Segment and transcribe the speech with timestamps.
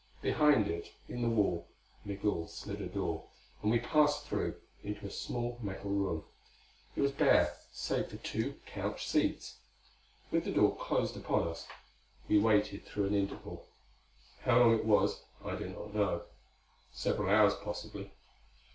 [0.23, 1.67] Behind it in the wall
[2.03, 3.27] Migul slid a door,
[3.61, 6.23] and we passed through, into a small metal room.
[6.95, 9.57] It was bare, save for two couch seats.
[10.31, 11.67] With the door closed upon us,
[12.27, 13.67] we waited through an interval.
[14.39, 16.23] How long it was, I do not know;
[16.91, 18.11] several hours, possibly.